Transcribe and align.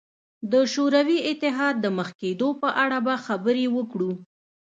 د 0.51 0.53
شوروي 0.73 1.19
اتحاد 1.31 1.75
د 1.81 1.85
مخ 1.97 2.09
کېدو 2.21 2.49
په 2.61 2.69
اړه 2.83 2.97
به 3.05 3.13
خبرې 3.25 3.65
وکړو. 3.75 4.11